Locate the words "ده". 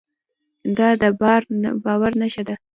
2.47-2.55